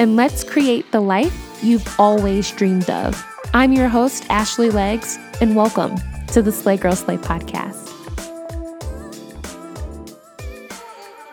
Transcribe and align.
and 0.00 0.16
let's 0.16 0.42
create 0.42 0.90
the 0.92 1.00
life 1.00 1.60
you've 1.62 1.86
always 2.00 2.50
dreamed 2.52 2.88
of. 2.88 3.22
I'm 3.52 3.74
your 3.74 3.88
host, 3.88 4.24
Ashley 4.30 4.70
Legs, 4.70 5.18
and 5.42 5.54
welcome 5.54 5.94
to 6.28 6.40
the 6.40 6.50
Slay 6.50 6.78
Girl 6.78 6.96
Slay 6.96 7.18
podcast. 7.18 7.86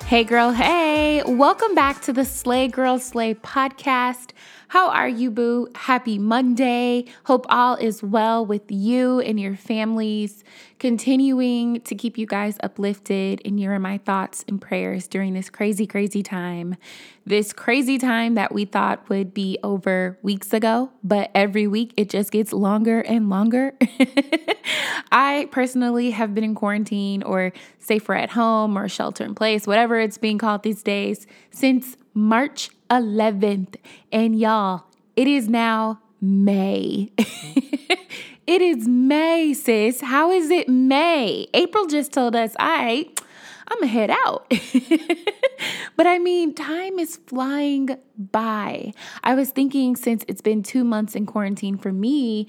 Hey, 0.03 0.25
girl, 0.25 0.51
hey, 0.51 1.23
welcome 1.25 1.75
back 1.75 2.01
to 2.01 2.11
the 2.11 2.25
Slay 2.25 2.67
Girl 2.67 2.99
Slay 2.99 3.35
podcast. 3.35 4.31
How 4.69 4.89
are 4.89 5.07
you, 5.07 5.31
boo? 5.31 5.69
Happy 5.75 6.19
Monday. 6.19 7.05
Hope 7.23 7.45
all 7.47 7.75
is 7.75 8.03
well 8.03 8.45
with 8.45 8.69
you 8.69 9.21
and 9.21 9.39
your 9.39 9.55
families. 9.55 10.43
Continuing 10.77 11.79
to 11.81 11.95
keep 11.95 12.17
you 12.17 12.25
guys 12.25 12.57
uplifted, 12.61 13.41
and 13.45 13.59
you're 13.59 13.73
in 13.73 13.81
my 13.81 13.97
thoughts 13.99 14.43
and 14.45 14.61
prayers 14.61 15.07
during 15.07 15.33
this 15.33 15.49
crazy, 15.49 15.87
crazy 15.87 16.21
time. 16.21 16.75
This 17.25 17.53
crazy 17.53 17.97
time 17.97 18.35
that 18.35 18.53
we 18.53 18.65
thought 18.65 19.07
would 19.07 19.33
be 19.33 19.57
over 19.63 20.19
weeks 20.21 20.51
ago, 20.51 20.91
but 21.01 21.31
every 21.33 21.65
week 21.65 21.93
it 21.95 22.09
just 22.09 22.31
gets 22.31 22.51
longer 22.51 22.99
and 22.99 23.29
longer. 23.29 23.73
I 25.11 25.47
personally 25.49 26.11
have 26.11 26.35
been 26.35 26.43
in 26.43 26.55
quarantine 26.55 27.23
or 27.23 27.53
safer 27.79 28.15
at 28.15 28.31
home 28.31 28.77
or 28.77 28.89
shelter 28.89 29.23
in 29.23 29.33
place, 29.33 29.65
whatever 29.65 29.97
it's 29.97 30.17
being 30.17 30.37
called 30.37 30.63
these 30.63 30.83
days, 30.83 31.25
since 31.51 31.95
March 32.13 32.69
11th. 32.89 33.75
And 34.11 34.37
y'all, 34.37 34.85
it 35.15 35.27
is 35.27 35.47
now 35.47 35.99
May. 36.21 37.11
it 38.47 38.61
is 38.61 38.87
May, 38.87 39.53
sis. 39.53 40.01
How 40.01 40.31
is 40.31 40.49
it 40.49 40.69
May? 40.69 41.47
April 41.53 41.85
just 41.87 42.13
told 42.13 42.35
us, 42.35 42.55
all 42.59 42.67
right, 42.67 43.21
I'm 43.67 43.79
gonna 43.79 43.87
head 43.87 44.09
out. 44.09 44.49
but 45.95 46.07
I 46.07 46.19
mean, 46.19 46.53
time 46.53 46.99
is 46.99 47.17
flying 47.17 47.97
by. 48.17 48.93
I 49.23 49.35
was 49.35 49.51
thinking 49.51 49.95
since 49.95 50.23
it's 50.27 50.41
been 50.41 50.63
two 50.63 50.83
months 50.83 51.15
in 51.15 51.25
quarantine 51.25 51.77
for 51.77 51.91
me, 51.91 52.47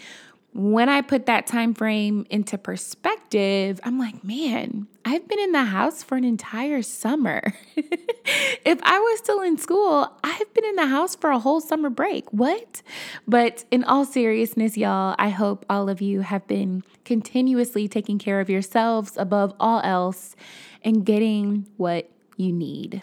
when 0.54 0.88
I 0.88 1.02
put 1.02 1.26
that 1.26 1.46
time 1.46 1.74
frame 1.74 2.26
into 2.30 2.56
perspective, 2.58 3.80
I'm 3.84 3.98
like, 3.98 4.24
man, 4.24 4.86
I've 5.10 5.26
been 5.26 5.40
in 5.40 5.52
the 5.52 5.64
house 5.64 6.02
for 6.02 6.16
an 6.18 6.24
entire 6.24 6.82
summer. 6.82 7.54
if 7.76 8.78
I 8.82 8.98
was 8.98 9.18
still 9.20 9.40
in 9.40 9.56
school, 9.56 10.12
I've 10.22 10.52
been 10.52 10.66
in 10.66 10.76
the 10.76 10.84
house 10.84 11.16
for 11.16 11.30
a 11.30 11.38
whole 11.38 11.62
summer 11.62 11.88
break. 11.88 12.30
What? 12.30 12.82
But 13.26 13.64
in 13.70 13.84
all 13.84 14.04
seriousness, 14.04 14.76
y'all, 14.76 15.14
I 15.18 15.30
hope 15.30 15.64
all 15.70 15.88
of 15.88 16.02
you 16.02 16.20
have 16.20 16.46
been 16.46 16.82
continuously 17.06 17.88
taking 17.88 18.18
care 18.18 18.38
of 18.38 18.50
yourselves 18.50 19.16
above 19.16 19.54
all 19.58 19.80
else 19.82 20.36
and 20.84 21.06
getting 21.06 21.66
what 21.78 22.10
you 22.36 22.52
need. 22.52 23.00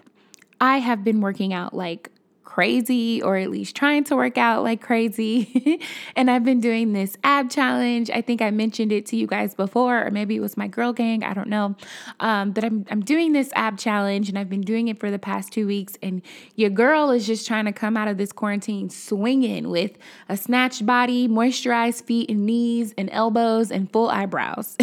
I 0.62 0.78
have 0.78 1.04
been 1.04 1.22
working 1.22 1.54
out 1.54 1.74
like 1.74 2.12
crazy 2.46 3.22
or 3.22 3.36
at 3.36 3.50
least 3.50 3.76
trying 3.76 4.04
to 4.06 4.16
work 4.16 4.38
out 4.38 4.64
like 4.64 4.82
crazy. 4.82 5.82
and 6.16 6.32
I've 6.32 6.46
been 6.46 6.62
doing 6.62 6.94
this 6.94 7.18
ab 7.24 7.50
challenge. 7.50 8.10
I 8.10 8.22
think 8.22 8.42
I 8.42 8.52
mentioned 8.52 8.92
it 8.92 9.06
to 9.08 9.18
you 9.18 9.28
guys 9.28 9.56
before, 9.56 10.06
or 10.06 10.12
maybe 10.12 10.36
it 10.36 10.40
was 10.40 10.56
my 10.56 10.68
girl 10.68 10.94
gang. 10.94 11.24
I 11.24 11.34
don't 11.34 11.50
know. 11.50 11.76
Um, 12.20 12.52
but 12.52 12.64
I'm, 12.64 12.86
I'm 12.90 13.02
doing 13.02 13.34
this 13.34 13.52
ab 13.56 13.78
challenge 13.78 14.30
and 14.30 14.38
I've 14.38 14.50
been 14.50 14.62
doing 14.62 14.88
it 14.88 15.00
for 15.00 15.12
the 15.12 15.20
past 15.20 15.52
two 15.52 15.68
weeks. 15.68 15.98
And 16.02 16.22
your 16.56 16.70
girl 16.70 17.12
is 17.12 17.28
just 17.28 17.46
trying 17.48 17.66
to 17.66 17.74
come 17.74 17.98
out 17.98 18.08
of 18.08 18.18
this 18.18 18.32
quarantine 18.32 18.90
swinging 18.90 19.70
with 19.70 19.98
a 20.30 20.38
snatched 20.38 20.86
body, 20.86 21.28
moisturized 21.28 22.04
feet 22.04 22.30
and 22.30 22.46
knees 22.46 22.94
and 22.98 23.10
elbows, 23.12 23.72
and 23.72 23.92
full 23.92 24.10
eyebrows. 24.10 24.78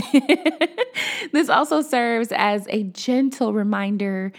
this 1.32 1.48
also 1.48 1.80
serves 1.80 2.32
as 2.32 2.66
a 2.68 2.82
gentle 2.82 3.52
reminder 3.52 4.32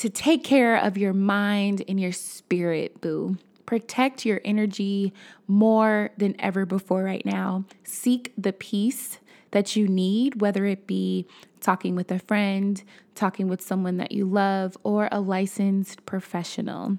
to 0.00 0.08
take 0.08 0.42
care 0.42 0.78
of 0.78 0.96
your 0.96 1.12
mind 1.12 1.82
and 1.86 2.00
your 2.00 2.10
spirit, 2.10 3.02
boo. 3.02 3.36
Protect 3.66 4.24
your 4.24 4.40
energy 4.46 5.12
more 5.46 6.08
than 6.16 6.34
ever 6.38 6.64
before 6.64 7.04
right 7.04 7.24
now. 7.26 7.66
Seek 7.84 8.32
the 8.38 8.54
peace 8.54 9.18
that 9.50 9.76
you 9.76 9.86
need, 9.86 10.40
whether 10.40 10.64
it 10.64 10.86
be 10.86 11.26
talking 11.60 11.96
with 11.96 12.10
a 12.10 12.18
friend, 12.18 12.82
talking 13.14 13.46
with 13.46 13.60
someone 13.60 13.98
that 13.98 14.10
you 14.10 14.24
love, 14.24 14.74
or 14.84 15.10
a 15.12 15.20
licensed 15.20 16.06
professional. 16.06 16.96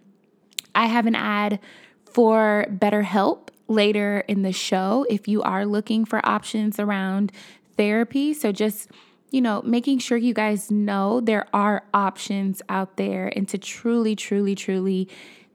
I 0.76 0.86
have 0.86 1.08
an 1.08 1.16
ad 1.16 1.60
for 2.06 2.68
BetterHelp 2.70 3.48
later 3.68 4.24
in 4.28 4.44
the 4.44 4.52
show 4.52 5.08
if 5.10 5.28
you 5.28 5.42
are 5.42 5.66
looking 5.66 6.06
for 6.06 6.24
options 6.24 6.80
around 6.80 7.32
therapy. 7.78 8.32
So 8.36 8.52
just 8.52 8.92
you 9.32 9.42
know, 9.42 9.62
making 9.64 10.00
sure 10.00 10.18
you 10.18 10.34
guys 10.34 10.70
know 10.70 11.22
there 11.22 11.48
are 11.54 11.84
options 11.94 12.62
out 12.70 12.98
there 12.98 13.32
and 13.36 13.48
to 13.50 13.58
truly, 13.58 14.16
truly, 14.16 14.54
truly 14.54 15.08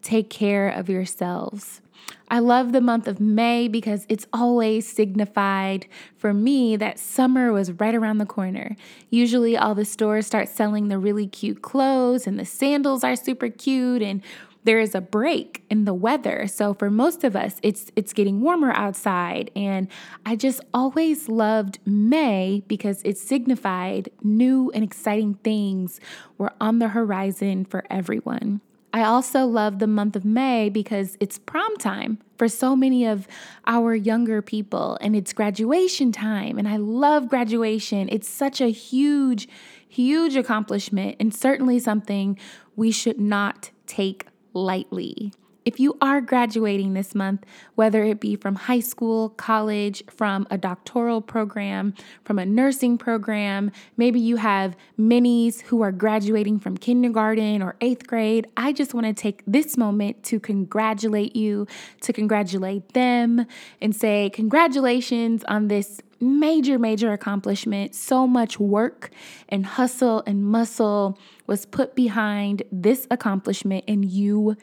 take 0.02 0.30
care 0.30 0.68
of 0.68 0.88
yourselves. 0.88 1.82
I 2.28 2.40
love 2.40 2.72
the 2.72 2.80
month 2.80 3.06
of 3.06 3.20
May 3.20 3.68
because 3.68 4.04
it's 4.08 4.26
always 4.32 4.86
signified 4.86 5.86
for 6.16 6.34
me 6.34 6.76
that 6.76 6.98
summer 6.98 7.52
was 7.52 7.72
right 7.72 7.94
around 7.94 8.18
the 8.18 8.26
corner. 8.26 8.76
Usually, 9.10 9.56
all 9.56 9.74
the 9.74 9.84
stores 9.84 10.26
start 10.26 10.48
selling 10.48 10.88
the 10.88 10.98
really 10.98 11.26
cute 11.28 11.62
clothes, 11.62 12.26
and 12.26 12.38
the 12.38 12.44
sandals 12.44 13.04
are 13.04 13.14
super 13.14 13.48
cute, 13.48 14.02
and 14.02 14.22
there 14.66 14.80
is 14.80 14.96
a 14.96 15.00
break 15.00 15.64
in 15.70 15.84
the 15.84 15.94
weather. 15.94 16.48
So 16.48 16.74
for 16.74 16.90
most 16.90 17.22
of 17.22 17.36
us, 17.36 17.56
it's 17.62 17.92
it's 17.94 18.12
getting 18.12 18.40
warmer 18.40 18.72
outside 18.72 19.50
and 19.54 19.86
I 20.26 20.34
just 20.34 20.60
always 20.74 21.28
loved 21.28 21.78
May 21.86 22.64
because 22.66 23.00
it 23.04 23.16
signified 23.16 24.10
new 24.22 24.72
and 24.74 24.82
exciting 24.82 25.34
things 25.34 26.00
were 26.36 26.52
on 26.60 26.80
the 26.80 26.88
horizon 26.88 27.64
for 27.64 27.84
everyone. 27.88 28.60
I 28.92 29.04
also 29.04 29.44
love 29.44 29.78
the 29.78 29.86
month 29.86 30.16
of 30.16 30.24
May 30.24 30.68
because 30.68 31.16
it's 31.20 31.38
prom 31.38 31.76
time 31.76 32.18
for 32.36 32.48
so 32.48 32.74
many 32.74 33.04
of 33.04 33.28
our 33.66 33.94
younger 33.94 34.42
people 34.42 34.98
and 35.00 35.14
it's 35.14 35.32
graduation 35.32 36.10
time. 36.10 36.58
And 36.58 36.66
I 36.66 36.78
love 36.78 37.28
graduation. 37.28 38.08
It's 38.10 38.28
such 38.28 38.60
a 38.60 38.70
huge, 38.70 39.48
huge 39.88 40.34
accomplishment 40.34 41.16
and 41.20 41.32
certainly 41.32 41.78
something 41.78 42.38
we 42.74 42.90
should 42.90 43.20
not 43.20 43.70
take 43.86 44.26
lightly. 44.56 45.32
If 45.66 45.80
you 45.80 45.98
are 46.00 46.20
graduating 46.20 46.94
this 46.94 47.12
month, 47.12 47.44
whether 47.74 48.04
it 48.04 48.20
be 48.20 48.36
from 48.36 48.54
high 48.54 48.78
school, 48.78 49.30
college, 49.30 50.04
from 50.08 50.46
a 50.48 50.56
doctoral 50.56 51.20
program, 51.20 51.92
from 52.24 52.38
a 52.38 52.46
nursing 52.46 52.96
program, 52.96 53.72
maybe 53.96 54.20
you 54.20 54.36
have 54.36 54.76
minis 54.96 55.62
who 55.62 55.82
are 55.82 55.90
graduating 55.90 56.60
from 56.60 56.76
kindergarten 56.76 57.62
or 57.62 57.74
eighth 57.80 58.06
grade, 58.06 58.46
I 58.56 58.72
just 58.72 58.94
want 58.94 59.06
to 59.06 59.12
take 59.12 59.42
this 59.44 59.76
moment 59.76 60.22
to 60.24 60.38
congratulate 60.38 61.34
you, 61.34 61.66
to 62.02 62.12
congratulate 62.12 62.92
them, 62.92 63.44
and 63.80 63.94
say, 63.94 64.30
Congratulations 64.30 65.42
on 65.48 65.66
this 65.66 66.00
major, 66.20 66.78
major 66.78 67.12
accomplishment. 67.12 67.96
So 67.96 68.28
much 68.28 68.60
work 68.60 69.10
and 69.48 69.66
hustle 69.66 70.22
and 70.28 70.44
muscle 70.44 71.18
was 71.48 71.66
put 71.66 71.96
behind 71.96 72.62
this 72.70 73.08
accomplishment, 73.10 73.84
and 73.88 74.04
you 74.04 74.56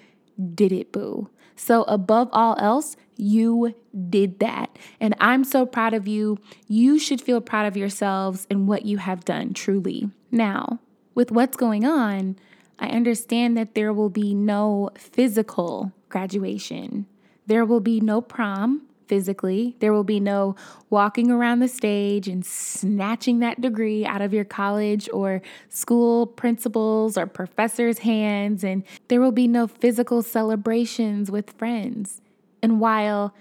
did 0.54 0.72
it, 0.72 0.92
boo. 0.92 1.30
So, 1.56 1.84
above 1.84 2.30
all 2.32 2.56
else, 2.60 2.96
you 3.16 3.76
did 4.10 4.40
that. 4.40 4.78
And 5.00 5.16
I'm 5.20 5.44
so 5.44 5.66
proud 5.66 5.94
of 5.94 6.08
you. 6.08 6.40
You 6.68 6.98
should 6.98 7.22
feel 7.22 7.42
proud 7.42 7.68
of 7.68 7.78
yourselves 7.78 8.48
and 8.50 8.68
what 8.68 8.86
you 8.86 8.98
have 8.98 9.24
done, 9.24 9.54
truly. 9.54 10.10
Now, 10.32 10.80
with 11.14 11.32
what's 11.32 11.56
going 11.56 11.86
on, 11.86 12.38
I 12.80 12.88
understand 12.88 13.56
that 13.56 13.76
there 13.76 13.94
will 13.94 14.10
be 14.10 14.34
no 14.34 14.90
physical 14.98 15.92
graduation. 16.10 17.06
There 17.46 17.66
will 17.66 17.80
be 17.80 18.00
no 18.00 18.20
prom 18.20 18.82
physically. 19.14 19.76
There 19.78 19.94
will 19.94 20.04
be 20.04 20.20
no 20.20 20.56
walking 20.90 21.30
around 21.30 21.60
the 21.60 21.68
stage 21.68 22.28
and 22.28 22.44
snatching 22.44 23.42
that 23.42 23.62
degree 23.62 24.08
out 24.08 24.24
of 24.24 24.34
your 24.34 24.44
college 24.44 25.08
or 25.14 25.44
school 25.70 26.26
principals 26.26 27.16
or 27.16 27.28
professors' 27.28 28.00
hands, 28.00 28.64
and 28.64 28.84
there 29.10 29.22
will 29.22 29.32
be 29.32 29.48
no 29.48 29.68
physical 29.68 30.24
celebrations 30.24 31.30
with 31.30 31.52
friends. 31.52 32.22
And 32.64 32.80
while 32.80 33.36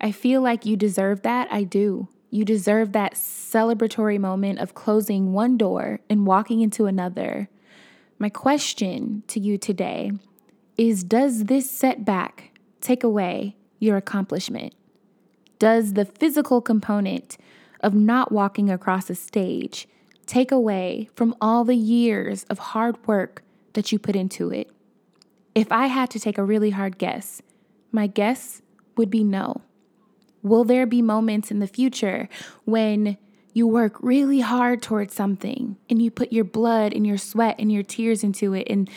I 0.00 0.12
feel 0.12 0.42
like 0.42 0.64
you 0.64 0.76
deserve 0.76 1.22
that, 1.22 1.48
I 1.50 1.64
do. 1.64 2.06
You 2.30 2.44
deserve 2.44 2.92
that 2.92 3.14
celebratory 3.14 4.20
moment 4.20 4.60
of 4.60 4.74
closing 4.74 5.32
one 5.32 5.56
door 5.56 5.98
and 6.08 6.24
walking 6.24 6.60
into 6.60 6.86
another. 6.86 7.48
My 8.20 8.28
question 8.28 9.24
to 9.26 9.40
you 9.40 9.58
today 9.58 10.12
is 10.78 11.02
Does 11.02 11.46
this 11.46 11.68
setback 11.68 12.56
take 12.80 13.02
away 13.02 13.56
your 13.80 13.96
accomplishment? 13.96 14.72
Does 15.58 15.94
the 15.94 16.04
physical 16.04 16.60
component 16.60 17.38
of 17.80 17.94
not 17.94 18.32
walking 18.32 18.70
across 18.70 19.08
a 19.08 19.14
stage 19.14 19.88
take 20.26 20.50
away 20.50 21.08
from 21.14 21.34
all 21.40 21.64
the 21.64 21.76
years 21.76 22.44
of 22.44 22.58
hard 22.58 22.96
work 23.06 23.42
that 23.72 23.92
you 23.92 23.98
put 23.98 24.16
into 24.16 24.50
it? 24.50 24.70
If 25.54 25.72
I 25.72 25.86
had 25.86 26.10
to 26.10 26.20
take 26.20 26.36
a 26.36 26.44
really 26.44 26.70
hard 26.70 26.98
guess, 26.98 27.40
my 27.90 28.06
guess 28.06 28.60
would 28.96 29.10
be 29.10 29.24
no. 29.24 29.62
Will 30.42 30.64
there 30.64 30.86
be 30.86 31.00
moments 31.00 31.50
in 31.50 31.60
the 31.60 31.66
future 31.66 32.28
when 32.64 33.16
you 33.54 33.66
work 33.66 33.96
really 34.02 34.40
hard 34.40 34.82
towards 34.82 35.14
something 35.14 35.78
and 35.88 36.02
you 36.02 36.10
put 36.10 36.32
your 36.32 36.44
blood 36.44 36.92
and 36.92 37.06
your 37.06 37.16
sweat 37.16 37.56
and 37.58 37.72
your 37.72 37.82
tears 37.82 38.22
into 38.22 38.52
it 38.52 38.66
and 38.68 38.90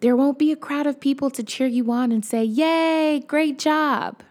there 0.00 0.14
won't 0.14 0.38
be 0.38 0.52
a 0.52 0.56
crowd 0.56 0.86
of 0.86 1.00
people 1.00 1.30
to 1.30 1.42
cheer 1.42 1.66
you 1.66 1.90
on 1.90 2.12
and 2.12 2.24
say, 2.24 2.44
Yay, 2.44 3.20
great 3.20 3.58
job. 3.58 4.22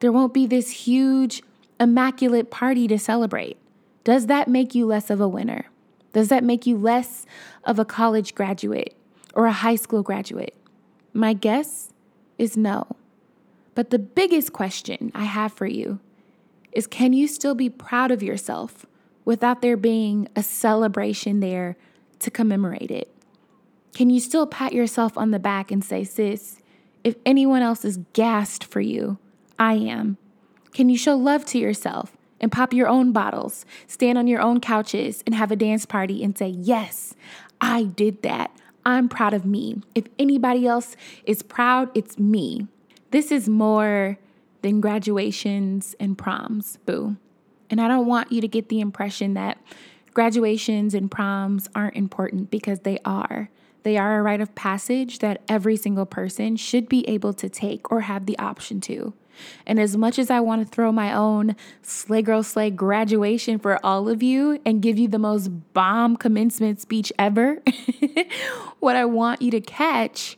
There 0.00 0.12
won't 0.12 0.34
be 0.34 0.46
this 0.46 0.70
huge, 0.70 1.42
immaculate 1.80 2.50
party 2.50 2.86
to 2.88 2.98
celebrate. 2.98 3.56
Does 4.04 4.26
that 4.26 4.48
make 4.48 4.74
you 4.74 4.86
less 4.86 5.10
of 5.10 5.20
a 5.20 5.28
winner? 5.28 5.66
Does 6.12 6.28
that 6.28 6.44
make 6.44 6.66
you 6.66 6.76
less 6.76 7.26
of 7.64 7.78
a 7.78 7.84
college 7.84 8.34
graduate 8.34 8.94
or 9.34 9.46
a 9.46 9.52
high 9.52 9.76
school 9.76 10.02
graduate? 10.02 10.54
My 11.12 11.32
guess 11.32 11.92
is 12.38 12.56
no. 12.56 12.86
But 13.74 13.90
the 13.90 13.98
biggest 13.98 14.52
question 14.52 15.10
I 15.14 15.24
have 15.24 15.52
for 15.52 15.66
you 15.66 15.98
is 16.72 16.86
can 16.86 17.12
you 17.12 17.26
still 17.26 17.54
be 17.54 17.70
proud 17.70 18.10
of 18.10 18.22
yourself 18.22 18.86
without 19.24 19.62
there 19.62 19.76
being 19.76 20.28
a 20.36 20.42
celebration 20.42 21.40
there 21.40 21.76
to 22.20 22.30
commemorate 22.30 22.90
it? 22.90 23.10
Can 23.94 24.10
you 24.10 24.20
still 24.20 24.46
pat 24.46 24.72
yourself 24.72 25.16
on 25.16 25.30
the 25.30 25.38
back 25.38 25.70
and 25.70 25.84
say, 25.84 26.04
sis, 26.04 26.60
if 27.04 27.14
anyone 27.24 27.62
else 27.62 27.84
is 27.84 27.98
gassed 28.12 28.64
for 28.64 28.80
you, 28.80 29.18
I 29.58 29.74
am? 29.74 30.18
Can 30.72 30.88
you 30.88 30.98
show 30.98 31.14
love 31.16 31.44
to 31.46 31.58
yourself 31.58 32.16
and 32.40 32.50
pop 32.50 32.72
your 32.72 32.88
own 32.88 33.12
bottles, 33.12 33.64
stand 33.86 34.18
on 34.18 34.26
your 34.26 34.40
own 34.40 34.60
couches 34.60 35.22
and 35.24 35.34
have 35.34 35.50
a 35.50 35.56
dance 35.56 35.86
party 35.86 36.22
and 36.22 36.36
say, 36.36 36.48
yes, 36.48 37.14
I 37.60 37.84
did 37.84 38.22
that. 38.22 38.50
I'm 38.84 39.08
proud 39.08 39.32
of 39.32 39.46
me. 39.46 39.82
If 39.94 40.04
anybody 40.18 40.66
else 40.66 40.96
is 41.24 41.42
proud, 41.42 41.90
it's 41.94 42.18
me. 42.18 42.66
This 43.12 43.30
is 43.30 43.48
more 43.48 44.18
than 44.62 44.80
graduations 44.80 45.94
and 45.98 46.18
proms, 46.18 46.78
boo. 46.84 47.16
And 47.70 47.80
I 47.80 47.88
don't 47.88 48.06
want 48.06 48.30
you 48.30 48.40
to 48.40 48.48
get 48.48 48.68
the 48.68 48.80
impression 48.80 49.34
that 49.34 49.58
graduations 50.12 50.94
and 50.94 51.10
proms 51.10 51.68
aren't 51.74 51.96
important 51.96 52.50
because 52.50 52.80
they 52.80 52.98
are. 53.04 53.48
They 53.84 53.96
are 53.96 54.18
a 54.18 54.22
rite 54.22 54.40
of 54.40 54.54
passage 54.54 55.18
that 55.20 55.42
every 55.48 55.76
single 55.76 56.06
person 56.06 56.56
should 56.56 56.88
be 56.88 57.08
able 57.08 57.32
to 57.34 57.48
take 57.48 57.90
or 57.90 58.02
have 58.02 58.26
the 58.26 58.38
option 58.38 58.80
to. 58.82 59.14
And 59.66 59.78
as 59.78 59.96
much 59.96 60.18
as 60.18 60.30
I 60.30 60.40
want 60.40 60.66
to 60.66 60.68
throw 60.72 60.92
my 60.92 61.12
own 61.12 61.56
Slay 61.82 62.22
Girl 62.22 62.42
Slay 62.42 62.70
graduation 62.70 63.58
for 63.58 63.84
all 63.84 64.08
of 64.08 64.22
you 64.22 64.60
and 64.64 64.82
give 64.82 64.98
you 64.98 65.08
the 65.08 65.18
most 65.18 65.48
bomb 65.72 66.16
commencement 66.16 66.80
speech 66.80 67.12
ever, 67.18 67.62
what 68.80 68.96
I 68.96 69.04
want 69.04 69.42
you 69.42 69.50
to 69.50 69.60
catch 69.60 70.36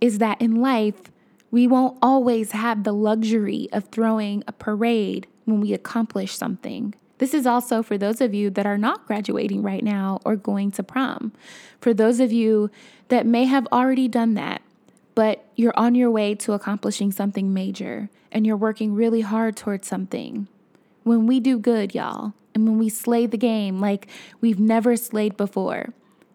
is 0.00 0.18
that 0.18 0.40
in 0.40 0.60
life, 0.60 1.10
we 1.50 1.66
won't 1.66 1.98
always 2.00 2.52
have 2.52 2.84
the 2.84 2.92
luxury 2.92 3.68
of 3.72 3.88
throwing 3.88 4.44
a 4.46 4.52
parade 4.52 5.26
when 5.44 5.60
we 5.60 5.72
accomplish 5.72 6.36
something. 6.36 6.94
This 7.18 7.34
is 7.34 7.46
also 7.46 7.82
for 7.82 7.98
those 7.98 8.22
of 8.22 8.32
you 8.32 8.48
that 8.50 8.66
are 8.66 8.78
not 8.78 9.06
graduating 9.06 9.62
right 9.62 9.84
now 9.84 10.20
or 10.24 10.36
going 10.36 10.70
to 10.72 10.82
prom. 10.82 11.32
For 11.78 11.92
those 11.92 12.18
of 12.18 12.32
you 12.32 12.70
that 13.08 13.26
may 13.26 13.44
have 13.44 13.66
already 13.72 14.08
done 14.08 14.34
that, 14.34 14.62
but 15.20 15.44
you're 15.54 15.78
on 15.78 15.94
your 15.94 16.10
way 16.10 16.34
to 16.34 16.54
accomplishing 16.54 17.12
something 17.12 17.52
major 17.52 18.08
and 18.32 18.46
you're 18.46 18.56
working 18.56 18.94
really 18.94 19.20
hard 19.20 19.54
towards 19.54 19.86
something. 19.86 20.48
When 21.02 21.26
we 21.26 21.40
do 21.40 21.58
good, 21.58 21.94
y'all, 21.94 22.32
and 22.54 22.66
when 22.66 22.78
we 22.78 22.88
slay 22.88 23.26
the 23.26 23.36
game 23.36 23.80
like 23.80 24.08
we've 24.40 24.58
never 24.58 24.96
slayed 24.96 25.36
before, 25.36 25.92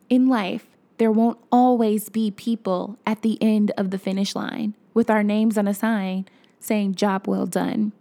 in 0.08 0.28
life, 0.28 0.68
there 1.00 1.12
won't 1.12 1.40
always 1.52 2.10
be 2.10 2.30
people 2.30 3.00
at 3.08 3.24
the 3.24 3.42
end 3.42 3.72
of 3.76 3.90
the 3.90 3.98
finish 3.98 4.36
line 4.36 4.76
with 4.94 5.10
our 5.10 5.24
names 5.24 5.58
on 5.58 5.68
a 5.68 5.74
sign 5.74 6.28
saying, 6.60 6.94
Job 6.94 7.28
well 7.28 7.48
done. 7.48 7.92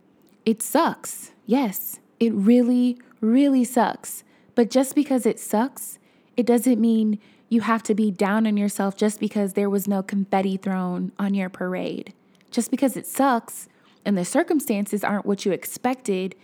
It 0.45 0.61
sucks, 0.61 1.33
yes. 1.47 1.99
It 2.21 2.35
really, 2.35 2.99
really 3.23 3.65
sucks. 3.65 4.23
But 4.55 4.69
just 4.69 4.95
because 4.95 5.25
it 5.25 5.41
sucks, 5.41 5.99
it 6.37 6.45
doesn't 6.45 6.79
mean 6.79 7.21
you 7.49 7.61
have 7.63 7.83
to 7.85 7.95
be 7.95 8.11
down 8.11 8.47
on 8.47 8.57
yourself 8.57 8.97
just 8.97 9.21
because 9.21 9.53
there 9.53 9.71
was 9.71 9.87
no 9.87 10.03
confetti 10.03 10.57
thrown 10.57 11.13
on 11.19 11.35
your 11.35 11.49
parade. 11.49 12.13
Just 12.51 12.71
because 12.71 12.97
it 12.97 13.07
sucks 13.07 13.69
and 14.05 14.17
the 14.17 14.25
circumstances 14.25 15.05
aren't 15.05 15.27
what 15.27 15.45
you 15.45 15.53
expected 15.53 16.35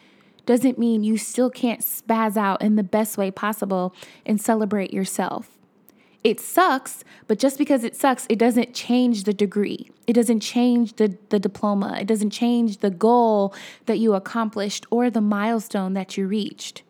doesn't 0.46 0.78
mean 0.78 1.04
you 1.04 1.16
still 1.16 1.50
can't 1.50 1.80
spaz 1.80 2.36
out 2.36 2.62
in 2.62 2.76
the 2.76 2.82
best 2.82 3.16
way 3.16 3.30
possible 3.30 3.94
and 4.26 4.40
celebrate 4.40 4.92
yourself. 4.92 5.58
It 6.22 6.38
sucks, 6.38 7.02
but 7.28 7.38
just 7.38 7.56
because 7.56 7.82
it 7.82 7.96
sucks, 7.96 8.26
it 8.28 8.38
doesn't 8.38 8.74
change 8.74 9.24
the 9.24 9.32
degree. 9.32 9.90
It 10.06 10.12
doesn't 10.12 10.40
change 10.40 10.96
the, 10.96 11.16
the 11.30 11.38
diploma. 11.38 11.98
It 12.00 12.06
doesn't 12.06 12.30
change 12.30 12.78
the 12.78 12.90
goal 12.90 13.54
that 13.86 13.98
you 13.98 14.14
accomplished 14.14 14.84
or 14.90 15.08
the 15.08 15.22
milestone 15.22 15.94
that 15.94 16.16
you 16.16 16.26
reached. 16.26 16.82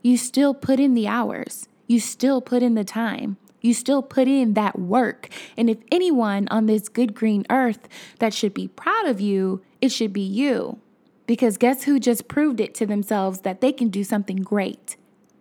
You 0.00 0.16
still 0.16 0.54
put 0.54 0.80
in 0.80 0.94
the 0.94 1.06
hours, 1.06 1.68
you 1.86 2.00
still 2.00 2.40
put 2.40 2.62
in 2.62 2.74
the 2.74 2.84
time. 2.84 3.36
You 3.60 3.74
still 3.74 4.02
put 4.02 4.28
in 4.28 4.54
that 4.54 4.78
work. 4.78 5.28
And 5.56 5.68
if 5.68 5.78
anyone 5.90 6.48
on 6.48 6.66
this 6.66 6.88
good 6.88 7.14
green 7.14 7.44
earth 7.50 7.88
that 8.18 8.34
should 8.34 8.54
be 8.54 8.68
proud 8.68 9.06
of 9.06 9.20
you, 9.20 9.62
it 9.80 9.90
should 9.90 10.12
be 10.12 10.20
you. 10.20 10.78
Because 11.26 11.58
guess 11.58 11.84
who 11.84 12.00
just 12.00 12.28
proved 12.28 12.60
it 12.60 12.74
to 12.76 12.86
themselves 12.86 13.40
that 13.40 13.60
they 13.60 13.72
can 13.72 13.88
do 13.88 14.04
something 14.04 14.38
great? 14.38 14.96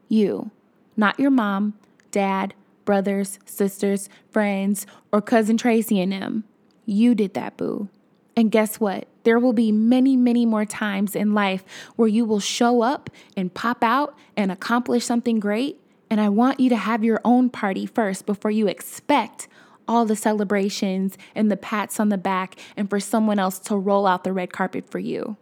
You. 0.10 0.52
Not 0.96 1.20
your 1.20 1.32
mom, 1.32 1.76
dad, 2.12 2.54
brothers, 2.86 3.40
sisters, 3.46 4.10
friends, 4.32 4.86
or 5.12 5.22
cousin 5.22 5.58
Tracy 5.58 6.02
and 6.02 6.12
them. 6.12 6.44
You 6.86 7.14
did 7.14 7.34
that, 7.36 7.56
boo. 7.58 7.90
And 8.36 8.52
guess 8.52 8.80
what? 8.80 9.08
There 9.24 9.40
will 9.40 9.54
be 9.54 9.72
many, 9.72 10.16
many 10.16 10.46
more 10.46 10.66
times 10.66 11.16
in 11.16 11.34
life 11.34 11.64
where 11.96 12.08
you 12.08 12.24
will 12.24 12.40
show 12.40 12.82
up 12.82 13.10
and 13.36 13.54
pop 13.54 13.84
out 13.84 14.18
and 14.36 14.52
accomplish 14.52 15.06
something 15.06 15.40
great. 15.40 15.82
And 16.10 16.22
I 16.22 16.30
want 16.30 16.60
you 16.60 16.70
to 16.70 16.78
have 16.78 17.04
your 17.04 17.22
own 17.26 17.50
party 17.50 17.86
first 17.86 18.26
before 18.26 18.52
you 18.52 18.68
expect 18.68 19.48
all 19.88 20.06
the 20.06 20.16
celebrations 20.16 21.18
and 21.36 21.52
the 21.52 21.58
pats 21.58 22.00
on 22.00 22.10
the 22.10 22.18
back 22.18 22.60
and 22.76 22.90
for 22.90 23.00
someone 23.00 23.40
else 23.40 23.60
to 23.60 23.76
roll 23.76 24.06
out 24.06 24.24
the 24.24 24.34
red 24.34 24.52
carpet 24.52 24.90
for 24.90 25.00
you. 25.00 25.38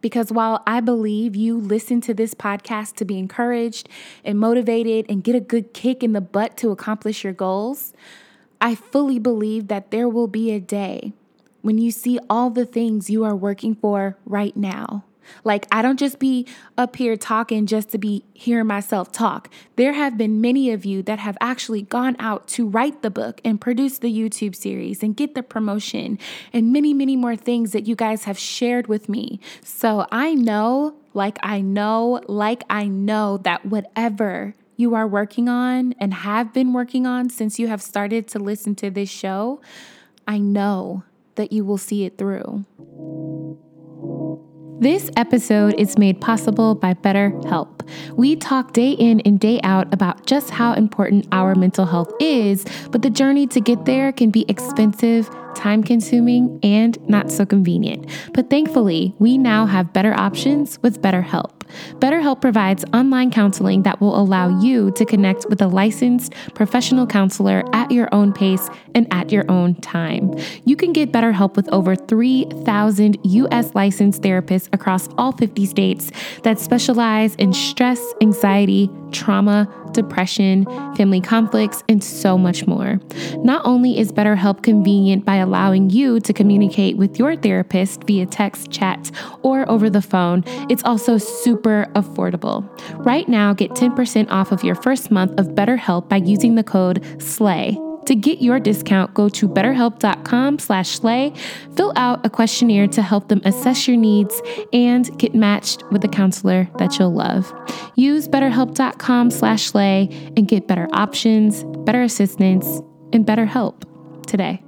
Because 0.00 0.30
while 0.30 0.62
I 0.66 0.80
believe 0.80 1.34
you 1.34 1.56
listen 1.56 2.00
to 2.02 2.12
this 2.12 2.34
podcast 2.34 2.96
to 2.96 3.04
be 3.04 3.18
encouraged 3.18 3.88
and 4.22 4.38
motivated 4.38 5.06
and 5.08 5.24
get 5.24 5.34
a 5.34 5.40
good 5.40 5.72
kick 5.72 6.02
in 6.02 6.12
the 6.12 6.20
butt 6.20 6.56
to 6.58 6.70
accomplish 6.70 7.24
your 7.24 7.32
goals, 7.32 7.94
I 8.60 8.74
fully 8.74 9.18
believe 9.18 9.68
that 9.68 9.90
there 9.90 10.08
will 10.08 10.26
be 10.26 10.50
a 10.50 10.60
day 10.60 11.12
when 11.62 11.78
you 11.78 11.90
see 11.90 12.18
all 12.28 12.50
the 12.50 12.66
things 12.66 13.08
you 13.08 13.24
are 13.24 13.34
working 13.34 13.74
for 13.74 14.18
right 14.26 14.54
now 14.54 15.04
like, 15.44 15.66
I 15.70 15.82
don't 15.82 15.98
just 15.98 16.18
be 16.18 16.46
up 16.76 16.96
here 16.96 17.16
talking 17.16 17.66
just 17.66 17.90
to 17.90 17.98
be 17.98 18.24
hearing 18.34 18.66
myself 18.66 19.12
talk. 19.12 19.50
There 19.76 19.92
have 19.92 20.16
been 20.16 20.40
many 20.40 20.70
of 20.70 20.84
you 20.84 21.02
that 21.02 21.18
have 21.18 21.36
actually 21.40 21.82
gone 21.82 22.16
out 22.18 22.46
to 22.48 22.66
write 22.68 23.02
the 23.02 23.10
book 23.10 23.40
and 23.44 23.60
produce 23.60 23.98
the 23.98 24.12
YouTube 24.12 24.54
series 24.54 25.02
and 25.02 25.16
get 25.16 25.34
the 25.34 25.42
promotion 25.42 26.18
and 26.52 26.72
many, 26.72 26.94
many 26.94 27.16
more 27.16 27.36
things 27.36 27.72
that 27.72 27.86
you 27.86 27.96
guys 27.96 28.24
have 28.24 28.38
shared 28.38 28.86
with 28.86 29.08
me. 29.08 29.40
So 29.62 30.06
I 30.10 30.34
know, 30.34 30.94
like, 31.12 31.38
I 31.42 31.60
know, 31.60 32.20
like, 32.26 32.64
I 32.68 32.86
know 32.86 33.38
that 33.38 33.66
whatever 33.66 34.54
you 34.76 34.94
are 34.94 35.06
working 35.06 35.48
on 35.48 35.94
and 35.98 36.12
have 36.12 36.52
been 36.52 36.72
working 36.72 37.06
on 37.06 37.30
since 37.30 37.58
you 37.58 37.68
have 37.68 37.80
started 37.80 38.26
to 38.28 38.38
listen 38.38 38.74
to 38.76 38.90
this 38.90 39.08
show, 39.08 39.60
I 40.26 40.38
know 40.38 41.04
that 41.36 41.52
you 41.52 41.64
will 41.64 41.78
see 41.78 42.04
it 42.04 42.18
through. 42.18 42.64
This 44.80 45.10
episode 45.16 45.74
is 45.78 45.96
made 45.96 46.20
possible 46.20 46.74
by 46.74 46.94
BetterHelp. 46.94 47.88
We 48.16 48.34
talk 48.34 48.72
day 48.72 48.90
in 48.90 49.20
and 49.20 49.38
day 49.38 49.60
out 49.62 49.92
about 49.94 50.26
just 50.26 50.50
how 50.50 50.72
important 50.72 51.28
our 51.32 51.54
mental 51.54 51.86
health 51.86 52.12
is, 52.20 52.64
but 52.90 53.02
the 53.02 53.10
journey 53.10 53.46
to 53.48 53.60
get 53.60 53.84
there 53.84 54.12
can 54.12 54.30
be 54.30 54.44
expensive 54.48 55.30
time 55.54 55.82
consuming, 55.82 56.58
and 56.62 56.98
not 57.08 57.30
so 57.30 57.46
convenient. 57.46 58.06
But 58.32 58.50
thankfully, 58.50 59.14
we 59.18 59.38
now 59.38 59.66
have 59.66 59.92
better 59.92 60.12
options 60.14 60.82
with 60.82 61.00
BetterHelp. 61.00 61.53
BetterHelp 61.98 62.40
provides 62.40 62.84
online 62.92 63.30
counseling 63.30 63.82
that 63.82 64.00
will 64.00 64.18
allow 64.18 64.60
you 64.60 64.90
to 64.92 65.04
connect 65.04 65.46
with 65.48 65.60
a 65.62 65.68
licensed 65.68 66.34
professional 66.54 67.06
counselor 67.06 67.64
at 67.72 67.90
your 67.90 68.08
own 68.12 68.32
pace 68.32 68.68
and 68.94 69.06
at 69.12 69.32
your 69.32 69.44
own 69.50 69.74
time. 69.76 70.34
You 70.64 70.76
can 70.76 70.92
get 70.92 71.12
BetterHelp 71.12 71.56
with 71.56 71.68
over 71.72 71.96
3,000 71.96 73.18
US 73.22 73.74
licensed 73.74 74.22
therapists 74.22 74.68
across 74.72 75.08
all 75.18 75.32
50 75.32 75.66
states 75.66 76.10
that 76.42 76.58
specialize 76.58 77.34
in 77.36 77.52
stress, 77.52 78.00
anxiety, 78.20 78.90
trauma, 79.12 79.68
depression, 79.94 80.64
family 80.96 81.20
conflicts, 81.20 81.82
and 81.88 82.04
so 82.04 82.36
much 82.36 82.66
more. 82.66 83.00
Not 83.38 83.64
only 83.64 83.98
is 83.98 84.12
BetterHelp 84.12 84.62
convenient 84.62 85.24
by 85.24 85.36
allowing 85.36 85.90
you 85.90 86.20
to 86.20 86.32
communicate 86.32 86.96
with 86.96 87.18
your 87.18 87.36
therapist 87.36 88.04
via 88.04 88.26
text, 88.26 88.70
chat, 88.70 89.10
or 89.42 89.68
over 89.70 89.88
the 89.88 90.02
phone, 90.02 90.44
it's 90.68 90.84
also 90.84 91.16
super 91.18 91.86
affordable. 91.94 92.68
Right 93.04 93.28
now, 93.28 93.54
get 93.54 93.70
10% 93.70 94.30
off 94.30 94.52
of 94.52 94.62
your 94.62 94.74
first 94.74 95.10
month 95.10 95.38
of 95.38 95.48
BetterHelp 95.48 96.08
by 96.08 96.16
using 96.16 96.54
the 96.54 96.64
code 96.64 97.04
SLAY. 97.22 97.78
To 98.06 98.14
get 98.14 98.42
your 98.42 98.60
discount, 98.60 99.14
go 99.14 99.28
to 99.30 99.48
betterhelp.com 99.48 100.58
slash 100.58 100.90
slay, 100.90 101.32
fill 101.74 101.92
out 101.96 102.24
a 102.24 102.30
questionnaire 102.30 102.86
to 102.88 103.02
help 103.02 103.28
them 103.28 103.40
assess 103.44 103.88
your 103.88 103.96
needs, 103.96 104.42
and 104.72 105.16
get 105.18 105.34
matched 105.34 105.82
with 105.90 106.04
a 106.04 106.08
counselor 106.08 106.68
that 106.78 106.98
you'll 106.98 107.14
love. 107.14 107.52
Use 107.96 108.28
betterhelp.com 108.28 109.30
slash 109.30 109.64
slay 109.64 110.08
and 110.36 110.46
get 110.46 110.68
better 110.68 110.88
options, 110.92 111.64
better 111.84 112.02
assistance, 112.02 112.82
and 113.12 113.24
better 113.24 113.46
help 113.46 113.86
today. 114.26 114.62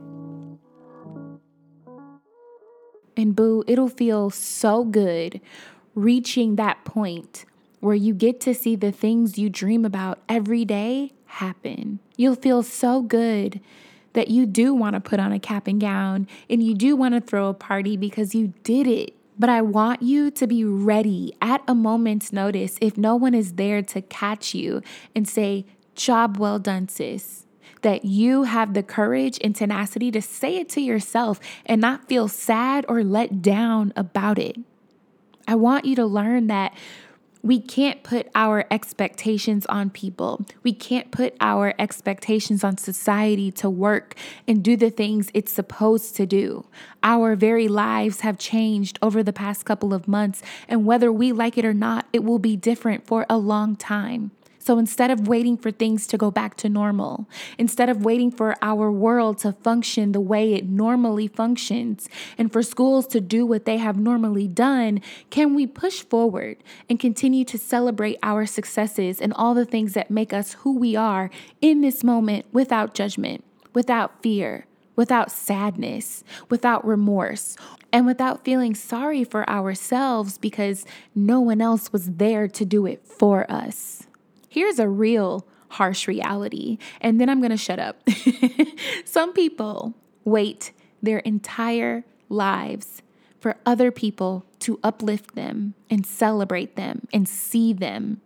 And 3.19 3.35
boo, 3.35 3.65
it'll 3.67 3.89
feel 3.89 4.31
so 4.31 4.85
good 4.85 5.41
reaching 5.95 6.57
that 6.57 6.85
point 6.85 7.47
where 7.81 7.95
you 7.95 8.15
get 8.15 8.41
to 8.41 8.55
see 8.55 8.77
the 8.77 8.93
things 8.93 9.39
you 9.39 9.49
dream 9.49 9.85
about 9.85 10.19
every 10.29 10.65
day 10.65 11.13
happen. 11.37 12.01
You'll 12.17 12.35
feel 12.35 12.63
so 12.63 13.03
good 13.03 13.61
that 14.15 14.29
you 14.29 14.47
do 14.47 14.73
want 14.73 14.95
to 14.95 15.01
put 15.01 15.21
on 15.21 15.33
a 15.33 15.39
cap 15.39 15.67
and 15.67 15.81
gown 15.81 16.27
and 16.49 16.63
you 16.63 16.75
do 16.75 16.97
want 16.97 17.15
to 17.15 17.21
throw 17.21 17.49
a 17.49 17.55
party 17.55 17.97
because 17.97 18.35
you 18.35 18.55
did 18.63 18.87
it. 18.87 19.15
But 19.39 19.51
I 19.51 19.61
want 19.61 20.01
you 20.01 20.31
to 20.31 20.47
be 20.47 20.65
ready 20.65 21.35
at 21.43 21.63
a 21.69 21.75
moment's 21.75 22.33
notice 22.33 22.79
if 22.81 22.97
no 22.97 23.15
one 23.17 23.35
is 23.35 23.53
there 23.55 23.83
to 23.83 24.01
catch 24.01 24.55
you 24.55 24.83
and 25.15 25.29
say, 25.29 25.67
Job 25.95 26.39
well 26.39 26.59
done, 26.59 26.89
sis. 26.89 27.47
That 27.83 28.07
you 28.07 28.45
have 28.45 28.73
the 28.73 28.83
courage 28.83 29.39
and 29.45 29.55
tenacity 29.55 30.11
to 30.13 30.23
say 30.23 30.57
it 30.57 30.71
to 30.71 30.81
yourself 30.81 31.39
and 31.67 31.81
not 31.81 32.09
feel 32.09 32.29
sad 32.29 32.87
or 32.89 33.05
let 33.05 33.43
down 33.43 33.93
about 33.95 34.39
it. 34.39 34.57
I 35.47 35.55
want 35.55 35.85
you 35.85 35.95
to 35.97 36.07
learn 36.07 36.47
that 36.47 36.75
we 37.47 37.61
can't 37.61 38.03
put 38.03 38.29
our 38.35 38.65
expectations 38.73 39.67
on 39.67 39.89
people. 39.89 40.45
We 40.65 40.73
can't 40.73 41.13
put 41.13 41.37
our 41.41 41.75
expectations 41.79 42.65
on 42.65 42.77
society 42.77 43.53
to 43.53 43.71
work 43.71 44.17
and 44.49 44.65
do 44.65 44.77
the 44.77 44.91
things 44.91 45.31
it's 45.33 45.53
supposed 45.53 46.17
to 46.17 46.27
do. 46.27 46.67
Our 47.05 47.37
very 47.37 47.69
lives 47.69 48.21
have 48.23 48.37
changed 48.37 48.99
over 49.01 49.23
the 49.23 49.33
past 49.33 49.65
couple 49.65 49.95
of 49.95 50.09
months, 50.09 50.43
and 50.67 50.85
whether 50.85 51.13
we 51.13 51.31
like 51.31 51.57
it 51.57 51.65
or 51.65 51.75
not, 51.75 52.07
it 52.13 52.25
will 52.25 52.41
be 52.41 52.57
different 52.57 53.07
for 53.07 53.25
a 53.31 53.39
long 53.39 53.77
time. 53.77 54.33
So 54.67 54.79
instead 54.79 55.13
of 55.13 55.29
waiting 55.29 55.57
for 55.57 55.71
things 55.71 56.09
to 56.09 56.19
go 56.19 56.33
back 56.33 56.57
to 56.57 56.69
normal, 56.69 57.29
instead 57.57 57.89
of 57.89 58.05
waiting 58.05 58.33
for 58.33 58.57
our 58.61 58.91
world 58.91 59.39
to 59.39 59.53
function 59.53 60.11
the 60.11 60.21
way 60.21 60.55
it 60.55 60.69
normally 60.69 61.29
functions, 61.29 62.09
and 62.37 62.53
for 62.53 62.65
schools 62.65 63.07
to 63.09 63.21
do 63.21 63.47
what 63.47 63.65
they 63.65 63.77
have 63.77 63.97
normally 63.97 64.49
done, 64.49 65.01
can 65.31 65.55
we 65.55 65.69
push 65.69 66.03
forward 66.03 66.57
and 66.91 66.99
continue 66.99 67.45
to 67.45 67.57
celebrate 67.57 68.19
our 68.25 68.45
successes 68.45 69.21
and 69.21 69.33
all 69.35 69.55
the 69.55 69.65
things 69.65 69.93
that 69.93 70.11
make 70.11 70.33
us 70.33 70.55
who 70.55 70.77
we 70.77 70.97
are 70.97 71.31
in 71.61 71.81
this 71.81 72.03
moment 72.03 72.45
without 72.53 72.93
judgment, 72.93 73.45
without 73.73 74.21
fear? 74.21 74.67
Without 74.97 75.31
sadness, 75.31 76.25
without 76.49 76.83
remorse, 76.87 77.55
and 77.93 78.07
without 78.07 78.47
feeling 78.47 78.75
sorry 78.75 79.25
for 79.25 79.47
ourselves 79.49 80.39
because 80.39 80.87
no 81.15 81.39
one 81.39 81.61
else 81.61 81.93
was 81.93 82.13
there 82.13 82.49
to 82.49 82.65
do 82.65 82.87
it 82.87 83.07
for 83.07 83.45
us. 83.53 84.06
Here's 84.57 84.79
a 84.79 84.89
real 84.89 85.47
harsh 85.69 86.09
reality, 86.09 86.79
and 87.03 87.21
then 87.21 87.29
I'm 87.29 87.41
going 87.41 87.51
to 87.51 87.59
shut 87.59 87.79
up. 87.79 88.01
Some 89.05 89.35
people 89.35 89.93
wait 90.25 90.73
their 91.03 91.19
entire 91.19 92.05
lives 92.31 93.03
for 93.39 93.57
other 93.67 93.91
people 93.91 94.47
to 94.61 94.81
uplift 94.83 95.35
them 95.35 95.75
and 95.91 96.07
celebrate 96.07 96.75
them 96.75 97.07
and 97.13 97.29
see 97.29 97.75
them. 97.75 98.23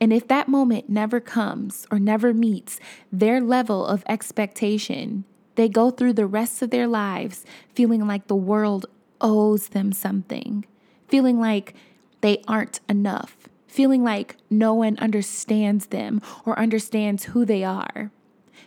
And 0.00 0.14
if 0.14 0.26
that 0.28 0.48
moment 0.48 0.88
never 0.88 1.20
comes 1.20 1.86
or 1.90 1.98
never 1.98 2.32
meets 2.32 2.80
their 3.12 3.38
level 3.38 3.84
of 3.84 4.02
expectation, 4.08 5.26
they 5.56 5.68
go 5.68 5.90
through 5.90 6.14
the 6.14 6.26
rest 6.26 6.62
of 6.62 6.70
their 6.70 6.86
lives 6.86 7.44
feeling 7.74 8.06
like 8.06 8.28
the 8.28 8.34
world 8.34 8.86
owes 9.20 9.68
them 9.68 9.92
something, 9.92 10.64
feeling 11.06 11.38
like 11.38 11.74
they 12.22 12.42
aren't 12.48 12.80
enough, 12.88 13.36
feeling 13.66 14.02
like 14.02 14.36
no 14.50 14.74
one 14.74 14.98
understands 14.98 15.86
them 15.86 16.22
or 16.44 16.58
understands 16.58 17.24
who 17.24 17.44
they 17.44 17.64
are. 17.64 18.10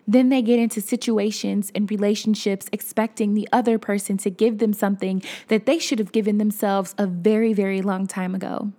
Then 0.08 0.29
they 0.29 0.41
get 0.41 0.60
into 0.60 0.82
situations 0.82 1.72
and 1.75 1.89
relationships 1.89 2.68
expecting 2.72 3.34
the 3.34 3.48
other 3.51 3.77
person 3.77 4.18
to 4.18 4.32
give 4.32 4.58
them 4.58 4.74
something 4.74 5.22
that 5.50 5.65
they 5.68 5.77
should 5.77 6.00
have 6.00 6.12
given 6.12 6.39
themselves 6.39 6.96
a 6.98 7.06
very, 7.06 7.53
very 7.53 7.82
long 7.82 8.08
time 8.08 8.34
ago. 8.34 8.72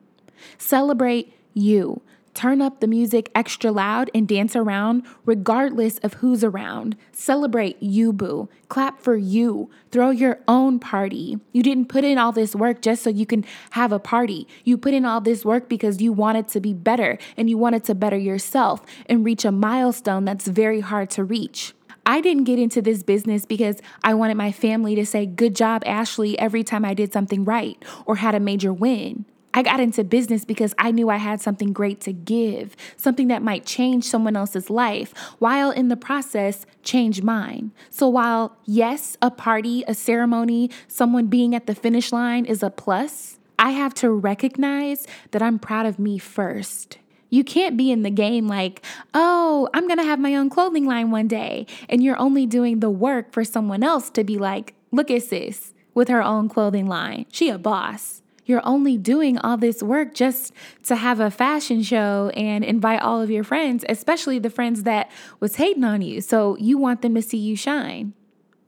Celebrate 0.59 1.33
you. 1.55 2.03
Turn 2.35 2.63
up 2.63 2.81
the 2.81 2.87
music 2.87 3.31
extra 3.35 3.73
loud 3.73 4.11
and 4.15 4.27
dance 4.27 4.55
around 4.55 5.03
regardless 5.27 5.99
of 5.99 6.15
who's 6.15 6.45
around. 6.45 6.97
Celebrate 7.13 7.83
you, 7.83 8.13
boo. 8.13 8.49
Clap 8.69 9.01
for 9.01 9.17
you. 9.17 9.69
Throw 9.91 10.11
your 10.11 10.39
own 10.47 10.79
party. 10.79 11.39
You 11.53 11.63
didn't 11.63 11.87
put 11.87 12.05
in 12.05 12.19
all 12.19 12.33
this 12.33 12.55
work 12.55 12.83
just 12.83 13.03
so 13.03 13.11
you 13.11 13.27
can 13.27 13.45
have 13.71 13.93
a 13.93 13.99
party. 13.99 14.47
You 14.65 14.79
put 14.79 14.95
in 14.95 15.05
all 15.05 15.21
this 15.21 15.45
work 15.45 15.69
because 15.69 16.01
you 16.01 16.13
wanted 16.13 16.49
to 16.49 16.61
be 16.61 16.73
better 16.73 17.19
and 17.37 17.51
you 17.51 17.59
wanted 17.59 17.85
to 17.85 17.95
better 17.95 18.19
yourself 18.19 18.83
and 19.07 19.25
reach 19.25 19.45
a 19.45 19.53
milestone 19.53 20.25
that's 20.25 20.47
very 20.47 20.81
hard 20.81 21.11
to 21.11 21.25
reach. 21.25 21.75
I 22.07 22.21
didn't 22.21 22.45
get 22.45 22.59
into 22.59 22.81
this 22.81 23.03
business 23.03 23.45
because 23.45 23.81
I 24.03 24.15
wanted 24.15 24.37
my 24.37 24.53
family 24.53 24.95
to 24.95 25.05
say, 25.05 25.27
Good 25.27 25.55
job, 25.55 25.83
Ashley, 25.85 26.39
every 26.39 26.65
time 26.65 26.85
I 26.85 26.95
did 26.95 27.13
something 27.13 27.45
right 27.45 27.83
or 28.07 28.17
had 28.17 28.35
a 28.35 28.41
major 28.41 28.73
win. 28.73 29.27
I 29.53 29.63
got 29.63 29.81
into 29.81 30.05
business 30.05 30.45
because 30.45 30.75
I 30.79 30.93
knew 30.93 31.11
I 31.11 31.17
had 31.17 31.41
something 31.41 31.73
great 31.73 32.01
to 32.03 32.13
give, 32.13 32.77
something 32.97 33.29
that 33.29 33.43
might 33.43 33.67
change 33.67 34.05
someone 34.05 34.37
else's 34.37 34.71
life, 34.71 35.13
while 35.39 35.71
in 35.71 35.89
the 35.89 35.97
process, 35.97 36.67
change 36.83 37.23
mine. 37.23 37.73
So, 37.91 38.09
while 38.09 38.57
yes, 38.65 39.17
a 39.21 39.31
party, 39.31 39.83
a 39.89 39.95
ceremony, 39.95 40.71
someone 40.87 41.27
being 41.27 41.55
at 41.55 41.67
the 41.67 41.75
finish 41.75 42.13
line 42.13 42.45
is 42.45 42.63
a 42.63 42.71
plus, 42.71 43.39
I 43.59 43.71
have 43.71 43.93
to 43.95 44.11
recognize 44.11 45.07
that 45.33 45.43
I'm 45.43 45.59
proud 45.59 45.85
of 45.85 45.99
me 45.99 46.19
first. 46.19 46.99
You 47.29 47.45
can't 47.45 47.77
be 47.77 47.91
in 47.91 48.03
the 48.03 48.11
game 48.11 48.47
like, 48.47 48.83
oh, 49.15 49.69
I'm 49.75 49.89
gonna 49.89 50.05
have 50.05 50.21
my 50.21 50.37
own 50.37 50.49
clothing 50.49 50.87
line 50.87 51.11
one 51.11 51.27
day, 51.27 51.67
and 51.89 52.03
you're 52.03 52.19
only 52.19 52.47
doing 52.47 52.81
the 52.81 52.91
work 52.91 53.33
for 53.33 53.45
someone 53.45 53.83
else 53.83 54.11
to 54.11 54.23
be 54.23 54.39
like, 54.39 54.75
look 54.93 55.11
at 55.11 55.25
sis 55.25 55.75
with 55.93 56.09
her 56.09 56.23
own 56.23 56.49
clothing 56.49 56.87
line. 56.87 57.27
She 57.33 57.49
a 57.49 57.59
boss 57.59 58.20
you're 58.51 58.67
only 58.67 58.99
doing 58.99 59.39
all 59.39 59.57
this 59.57 59.83
work 59.83 60.13
just 60.13 60.53
to 60.83 60.97
have 60.97 61.21
a 61.21 61.31
fashion 61.31 61.83
show 61.83 62.31
and 62.35 62.65
invite 62.65 63.01
all 63.01 63.23
of 63.23 63.31
your 63.31 63.45
friends, 63.45 63.85
especially 63.89 64.39
the 64.39 64.51
friends 64.51 64.83
that 64.83 65.11
was 65.39 65.57
hating 65.57 65.85
on 65.85 66.03
you. 66.03 66.21
So 66.21 66.57
you 66.59 66.77
want 66.77 67.01
them 67.01 67.15
to 67.15 67.23
see 67.23 67.39
you 67.39 67.57
shine. 67.57 68.13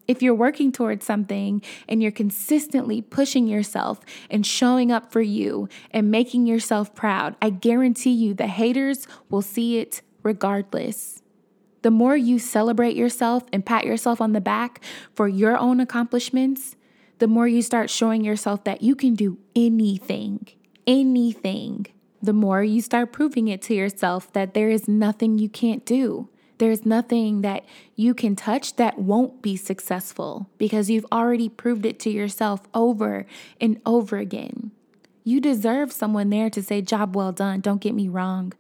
If 0.09 0.23
you're 0.23 0.35
working 0.35 0.73
towards 0.73 1.05
something 1.05 1.63
and 1.89 2.03
you're 2.03 2.13
consistently 2.13 3.03
pushing 3.03 3.47
yourself 3.47 4.01
and 4.31 4.47
showing 4.47 4.91
up 4.91 5.13
for 5.13 5.21
you 5.21 5.69
and 5.91 6.11
making 6.11 6.47
yourself 6.47 6.95
proud, 6.95 7.37
I 7.43 7.51
guarantee 7.51 8.11
you 8.11 8.35
the 8.35 8.47
haters 8.47 9.07
will 9.31 9.43
see 9.43 9.79
it 9.79 10.03
regardless. 10.23 11.23
The 11.83 11.91
more 11.91 12.17
you 12.17 12.39
celebrate 12.39 12.95
yourself 12.95 13.45
and 13.53 13.67
pat 13.67 13.85
yourself 13.85 14.21
on 14.21 14.33
the 14.33 14.41
back 14.41 14.85
for 15.15 15.29
your 15.29 15.57
own 15.57 15.81
accomplishments, 15.81 16.77
the 17.23 17.29
more 17.29 17.47
you 17.47 17.63
start 17.63 17.89
showing 17.89 18.25
yourself 18.25 18.65
that 18.65 18.83
you 18.83 18.97
can 18.97 19.15
do 19.15 19.39
anything, 19.55 20.45
anything, 20.89 21.87
the 22.21 22.33
more 22.33 22.65
you 22.65 22.83
start 22.83 23.13
proving 23.13 23.47
it 23.47 23.63
to 23.63 23.75
yourself 23.75 24.33
that 24.33 24.55
there 24.55 24.69
is 24.69 24.89
nothing 24.89 25.39
you 25.39 25.49
can't 25.49 25.87
do. 25.87 26.29
There's 26.59 26.85
nothing 26.85 27.43
that 27.43 27.65
you 27.95 28.13
can 28.13 28.35
touch 28.35 28.75
that 28.75 28.99
won't 28.99 29.41
be 29.41 29.55
successful 29.55 30.51
because 30.59 30.91
you've 30.91 31.07
already 31.13 31.49
proved 31.49 31.87
it 31.87 32.01
to 32.01 32.11
yourself 32.11 32.63
over 32.75 33.25
and 33.61 33.81
over 33.87 34.17
again. 34.17 34.73
You 35.23 35.41
deserve 35.41 35.93
someone 35.93 36.29
there 36.29 36.51
to 36.51 36.61
say, 36.61 36.83
Job 36.83 37.15
well 37.15 37.31
done, 37.31 37.61
don't 37.61 37.81
get 37.81 37.95
me 37.95 38.09
wrong. 38.09 38.53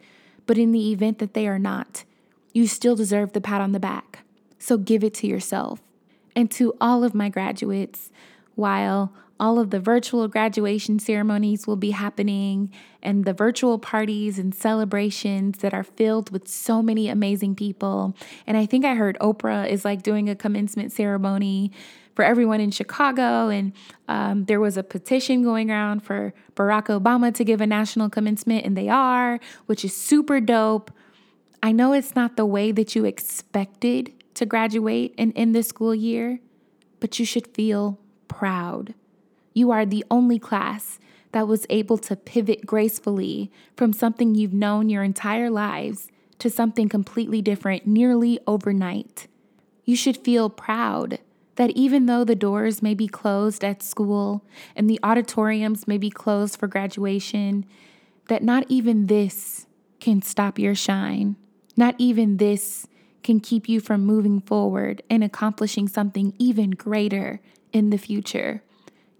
But 0.47 0.57
in 0.57 0.71
the 0.71 0.93
event 0.93 1.19
that 1.19 1.35
they 1.35 1.49
are 1.49 1.59
not, 1.59 2.05
you 2.53 2.69
still 2.69 2.95
deserve 2.95 3.33
the 3.33 3.41
pat 3.41 3.61
on 3.61 3.73
the 3.73 3.81
back. 3.81 4.21
So 4.61 4.79
give 4.79 5.03
it 5.03 5.15
to 5.15 5.27
yourself. 5.27 5.83
And 6.37 6.49
to 6.53 6.75
all 6.81 7.03
of 7.03 7.13
my 7.13 7.29
graduates, 7.29 8.11
while 8.55 9.13
all 9.41 9.59
of 9.59 9.71
the 9.71 9.81
virtual 9.81 10.29
graduation 10.29 11.01
ceremonies 11.01 11.67
will 11.67 11.77
be 11.77 11.91
happening 11.91 12.73
and 13.03 13.25
the 13.25 13.33
virtual 13.33 13.77
parties 13.77 14.39
and 14.39 14.55
celebrations 14.55 15.59
that 15.59 15.75
are 15.75 15.83
filled 15.83 16.31
with 16.31 16.47
so 16.47 16.81
many 16.81 17.09
amazing 17.09 17.57
people. 17.57 18.17
And 18.47 18.57
I 18.57 18.67
think 18.67 18.85
I 18.85 18.95
heard 18.95 19.19
Oprah 19.21 19.69
is 19.69 19.85
like 19.85 20.03
doing 20.03 20.29
a 20.29 20.37
commencement 20.37 20.93
ceremony 20.93 21.73
for 22.15 22.25
everyone 22.25 22.61
in 22.61 22.71
Chicago. 22.71 23.49
And 23.49 23.73
um, 24.07 24.45
there 24.45 24.61
was 24.61 24.77
a 24.77 24.83
petition 24.83 25.43
going 25.43 25.71
around 25.73 26.05
for 26.05 26.33
Barack 26.55 26.87
Obama 26.87 27.35
to 27.35 27.45
give 27.45 27.61
a 27.61 27.67
national 27.67 28.11
commencement, 28.11 28.65
and 28.65 28.77
they 28.77 28.89
are, 28.89 29.41
which 29.67 29.85
is 29.85 29.97
super 29.97 30.41
dope. 30.41 30.93
I 31.63 31.73
know 31.73 31.93
it's 31.93 32.15
not 32.15 32.37
the 32.37 32.47
way 32.47 32.71
that 32.73 32.95
you 32.95 33.05
expected 33.05 34.13
to 34.35 34.47
graduate 34.47 35.15
and 35.19 35.33
end 35.35 35.55
the 35.55 35.63
school 35.63 35.95
year, 35.95 36.41
but 37.01 37.19
you 37.19 37.25
should 37.25 37.49
feel 37.49 37.99
proud. 38.33 38.95
You 39.55 39.71
are 39.71 39.85
the 39.85 40.05
only 40.11 40.39
class 40.39 40.99
that 41.33 41.49
was 41.49 41.67
able 41.71 41.99
to 41.99 42.17
pivot 42.17 42.67
gracefully 42.67 43.51
from 43.77 43.93
something 43.93 44.35
you've 44.35 44.53
known 44.53 44.89
your 44.89 45.03
entire 45.03 45.51
lives 45.51 46.11
to 46.39 46.51
something 46.51 46.89
completely 46.89 47.43
different 47.43 47.87
nearly 47.87 48.39
overnight. 48.47 49.29
You 49.85 49.97
should 49.97 50.17
feel 50.17 50.51
proud 50.51 51.19
that 51.57 51.71
even 51.71 52.07
though 52.07 52.25
the 52.25 52.35
doors 52.35 52.83
may 52.83 52.95
be 52.95 53.07
closed 53.07 53.63
at 53.63 53.83
school 53.83 54.45
and 54.75 54.89
the 54.89 55.01
auditoriums 55.03 55.87
may 55.87 55.99
be 55.99 56.11
closed 56.11 56.59
for 56.59 56.67
graduation, 56.67 57.67
that 58.29 58.43
not 58.43 58.65
even 58.69 59.07
this 59.07 59.67
can 60.01 60.23
stop 60.23 60.59
your 60.59 60.75
shine. 60.75 61.37
Not 61.77 61.95
even 61.99 62.39
this 62.39 62.87
can 63.23 63.41
keep 63.41 63.69
you 63.69 63.81
from 63.81 64.05
moving 64.05 64.41
forward 64.41 65.03
and 65.09 65.23
accomplishing 65.23 65.87
something 65.87 66.35
even 66.39 66.71
greater 66.71 67.41
in 67.73 67.91
the 67.91 67.99
future. 67.99 68.63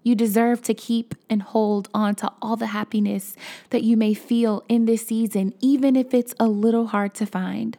You 0.03 0.15
deserve 0.15 0.61
to 0.63 0.73
keep 0.73 1.15
and 1.29 1.41
hold 1.41 1.87
on 1.93 2.15
to 2.15 2.31
all 2.41 2.57
the 2.57 2.67
happiness 2.67 3.35
that 3.69 3.83
you 3.83 3.95
may 3.95 4.13
feel 4.13 4.63
in 4.67 4.85
this 4.85 5.07
season, 5.07 5.53
even 5.61 5.95
if 5.95 6.13
it's 6.13 6.35
a 6.39 6.47
little 6.47 6.87
hard 6.87 7.13
to 7.15 7.25
find. 7.25 7.77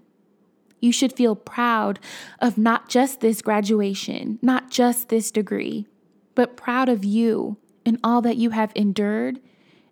You 0.81 0.91
should 0.91 1.13
feel 1.13 1.37
proud 1.37 1.99
of 2.41 2.59
not 2.59 2.89
just 2.89 3.21
this 3.21 3.43
graduation, 3.43 4.39
not 4.43 4.71
just 4.71 5.09
this 5.11 5.31
degree, 5.31 5.87
but 6.35 6.57
proud 6.57 6.89
of 6.89 7.05
you 7.05 7.59
and 7.87 7.99
all 8.03 8.23
that 8.23 8.37
you 8.37 8.51
have 8.51 8.73
endured 8.75 9.41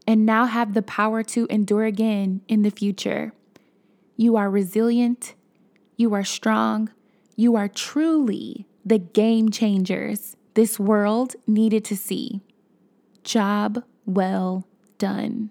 and 0.06 0.26
now 0.26 0.46
have 0.46 0.74
the 0.74 0.82
power 0.82 1.22
to 1.22 1.46
endure 1.48 1.84
again 1.84 2.40
in 2.48 2.62
the 2.62 2.70
future. 2.70 3.32
You 4.16 4.36
are 4.36 4.50
resilient, 4.50 5.34
you 5.96 6.12
are 6.14 6.24
strong, 6.24 6.90
you 7.36 7.56
are 7.56 7.68
truly 7.68 8.66
the 8.84 8.98
game 8.98 9.50
changers 9.50 10.36
this 10.54 10.78
world 10.78 11.34
needed 11.46 11.84
to 11.86 11.96
see. 11.96 12.40
Job 13.24 13.84
well 14.06 14.66
done. 14.98 15.50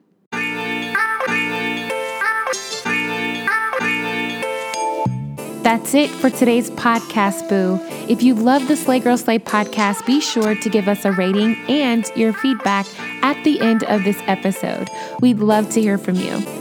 That's 5.63 5.93
it 5.93 6.09
for 6.09 6.31
today's 6.31 6.71
podcast, 6.71 7.47
Boo. 7.47 7.79
If 8.09 8.23
you 8.23 8.33
love 8.33 8.67
the 8.67 8.75
Slay 8.75 8.99
Girl 8.99 9.15
Slay 9.15 9.37
podcast, 9.37 10.05
be 10.07 10.19
sure 10.19 10.55
to 10.55 10.69
give 10.69 10.87
us 10.87 11.05
a 11.05 11.11
rating 11.11 11.55
and 11.69 12.11
your 12.15 12.33
feedback 12.33 12.87
at 13.23 13.41
the 13.43 13.61
end 13.61 13.83
of 13.83 14.03
this 14.03 14.19
episode. 14.25 14.89
We'd 15.21 15.39
love 15.39 15.69
to 15.71 15.81
hear 15.81 15.99
from 15.99 16.15
you. 16.15 16.60